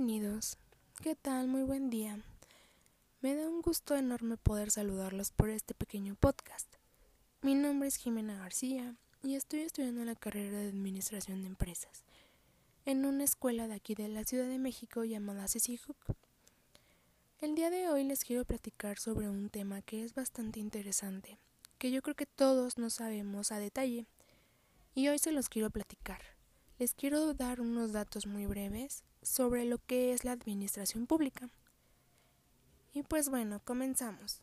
[0.00, 0.58] Bienvenidos.
[1.02, 1.48] ¿Qué tal?
[1.48, 2.20] Muy buen día.
[3.20, 6.72] Me da un gusto enorme poder saludarlos por este pequeño podcast.
[7.42, 8.94] Mi nombre es Jimena García
[9.24, 12.04] y estoy estudiando la carrera de Administración de Empresas
[12.84, 15.96] en una escuela de aquí de la Ciudad de México llamada CCHUC.
[17.40, 21.40] El día de hoy les quiero platicar sobre un tema que es bastante interesante,
[21.76, 24.06] que yo creo que todos no sabemos a detalle,
[24.94, 26.22] y hoy se los quiero platicar.
[26.78, 31.48] Les quiero dar unos datos muy breves sobre lo que es la administración pública.
[32.94, 34.40] Y pues bueno, comenzamos.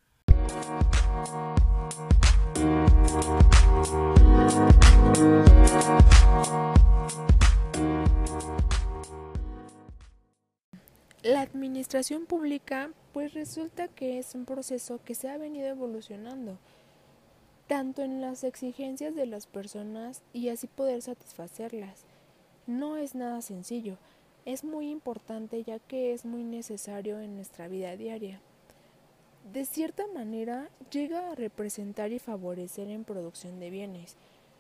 [11.24, 16.60] La administración pública pues resulta que es un proceso que se ha venido evolucionando
[17.68, 22.06] tanto en las exigencias de las personas y así poder satisfacerlas.
[22.68, 23.98] No es nada sencillo,
[24.46, 28.40] es muy importante ya que es muy necesario en nuestra vida diaria.
[29.52, 34.16] De cierta manera llega a representar y favorecer en producción de bienes,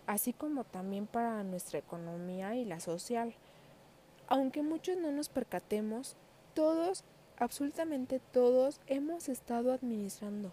[0.07, 3.33] así como también para nuestra economía y la social.
[4.27, 6.15] Aunque muchos no nos percatemos,
[6.53, 7.03] todos,
[7.37, 10.51] absolutamente todos, hemos estado administrando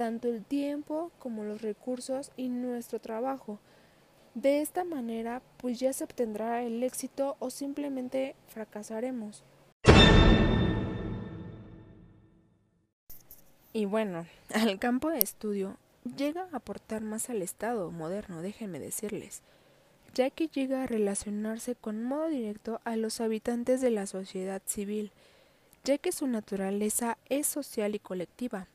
[0.00, 3.58] tanto el tiempo como los recursos y nuestro trabajo,
[4.40, 9.44] de esta manera, pues ya se obtendrá el éxito o simplemente fracasaremos.
[13.72, 15.76] Y bueno, al campo de estudio
[16.16, 19.42] llega a aportar más al Estado moderno, déjenme decirles,
[20.14, 25.12] ya que llega a relacionarse con modo directo a los habitantes de la sociedad civil,
[25.84, 28.68] ya que su naturaleza es social y colectiva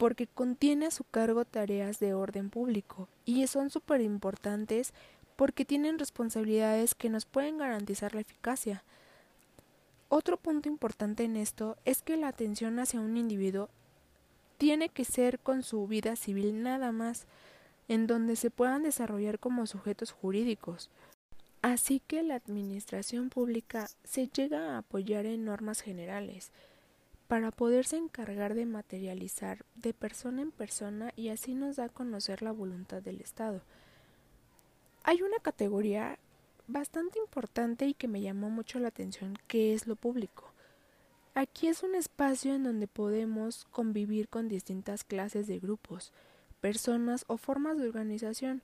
[0.00, 4.94] porque contiene a su cargo tareas de orden público y son súper importantes
[5.36, 8.82] porque tienen responsabilidades que nos pueden garantizar la eficacia.
[10.08, 13.68] Otro punto importante en esto es que la atención hacia un individuo
[14.56, 17.26] tiene que ser con su vida civil nada más,
[17.86, 20.88] en donde se puedan desarrollar como sujetos jurídicos.
[21.60, 26.52] Así que la administración pública se llega a apoyar en normas generales,
[27.30, 32.42] para poderse encargar de materializar de persona en persona y así nos da a conocer
[32.42, 33.62] la voluntad del Estado.
[35.04, 36.18] Hay una categoría
[36.66, 40.52] bastante importante y que me llamó mucho la atención, que es lo público.
[41.36, 46.12] Aquí es un espacio en donde podemos convivir con distintas clases de grupos,
[46.60, 48.60] personas o formas de organización.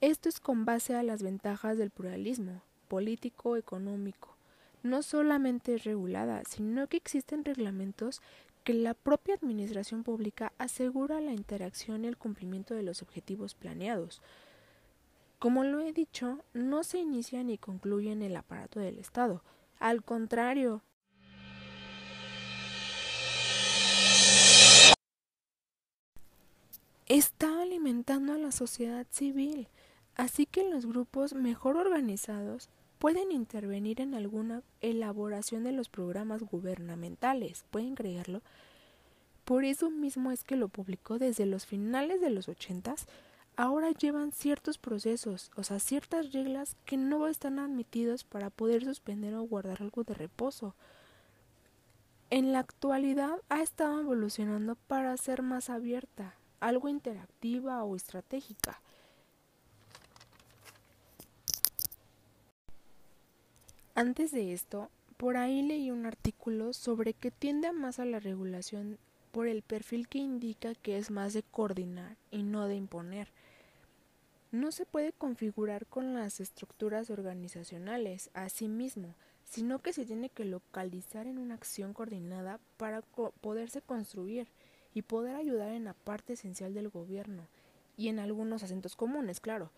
[0.00, 4.35] Esto es con base a las ventajas del pluralismo político, económico,
[4.88, 8.22] no solamente es regulada, sino que existen reglamentos
[8.64, 14.20] que la propia administración pública asegura la interacción y el cumplimiento de los objetivos planeados.
[15.38, 19.42] Como lo he dicho, no se inicia ni concluye en el aparato del Estado.
[19.78, 20.82] Al contrario,
[27.06, 29.68] está alimentando a la sociedad civil.
[30.16, 32.70] Así que los grupos mejor organizados
[33.06, 38.42] pueden intervenir en alguna elaboración de los programas gubernamentales, pueden creerlo.
[39.44, 43.06] Por eso mismo es que lo publicó desde los finales de los ochentas,
[43.54, 49.36] ahora llevan ciertos procesos, o sea, ciertas reglas que no están admitidos para poder suspender
[49.36, 50.74] o guardar algo de reposo.
[52.30, 58.80] En la actualidad ha estado evolucionando para ser más abierta, algo interactiva o estratégica.
[63.96, 68.98] Antes de esto, por ahí leí un artículo sobre que tiende más a la regulación
[69.32, 73.28] por el perfil que indica que es más de coordinar y no de imponer.
[74.52, 79.14] No se puede configurar con las estructuras organizacionales a sí mismo,
[79.44, 83.00] sino que se tiene que localizar en una acción coordinada para
[83.40, 84.46] poderse construir
[84.92, 87.48] y poder ayudar en la parte esencial del gobierno
[87.96, 89.70] y en algunos acentos comunes, claro,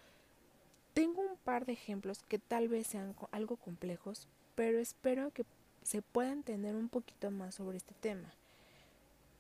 [0.99, 5.45] tengo un par de ejemplos que tal vez sean algo complejos, pero espero que
[5.85, 8.35] se pueda entender un poquito más sobre este tema.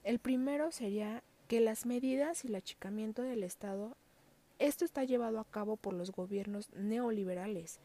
[0.04, 3.96] El primero sería que las medidas y el achicamiento del Estado,
[4.60, 7.80] esto está llevado a cabo por los gobiernos neoliberales.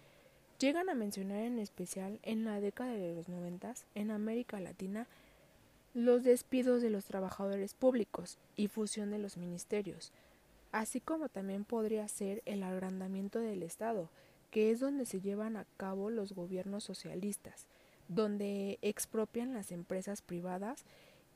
[0.59, 5.07] Llegan a mencionar en especial en la década de los noventas, en América Latina,
[5.95, 10.11] los despidos de los trabajadores públicos y fusión de los ministerios,
[10.73, 14.09] así como también podría ser el agrandamiento del Estado,
[14.51, 17.67] que es donde se llevan a cabo los gobiernos socialistas,
[18.09, 20.83] donde expropian las empresas privadas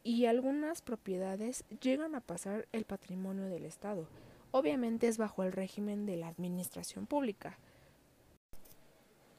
[0.04, 4.08] y algunas propiedades llegan a pasar el patrimonio del Estado.
[4.52, 7.58] Obviamente es bajo el régimen de la administración pública.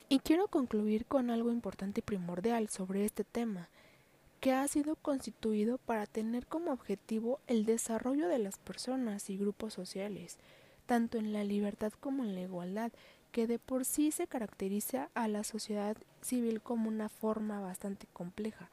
[0.09, 3.69] Y quiero concluir con algo importante y primordial sobre este tema,
[4.41, 9.75] que ha sido constituido para tener como objetivo el desarrollo de las personas y grupos
[9.75, 10.39] sociales,
[10.87, 12.93] tanto en la libertad como en la igualdad,
[13.33, 18.71] que de por sí se caracteriza a la sociedad civil como una forma bastante compleja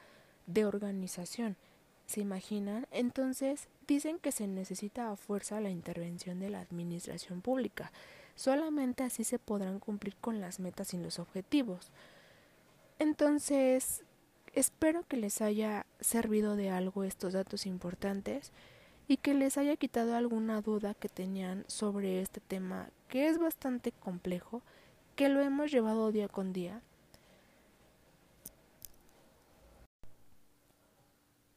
[0.48, 1.58] de organización.
[2.06, 2.88] ¿Se imaginan?
[2.92, 7.92] Entonces dicen que se necesita a fuerza la intervención de la administración pública,
[8.36, 11.90] Solamente así se podrán cumplir con las metas y los objetivos.
[13.00, 14.04] Entonces,
[14.56, 18.52] espero que les haya servido de algo estos datos importantes
[19.08, 23.92] y que les haya quitado alguna duda que tenían sobre este tema que es bastante
[23.92, 24.64] complejo,
[25.16, 26.82] que lo hemos llevado día con día.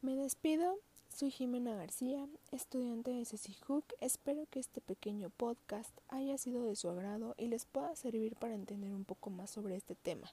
[0.01, 0.77] Me despido
[1.19, 3.83] soy Jimena García, estudiante de CECIJUC.
[3.99, 8.55] Espero que este pequeño podcast haya sido de su agrado y les pueda servir para
[8.55, 10.31] entender un poco más sobre este tema,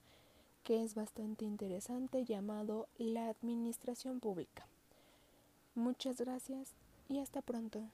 [0.66, 4.66] que es bastante interesante llamado la administración pública.
[5.76, 6.74] Muchas gracias
[7.08, 7.84] y hasta pronto.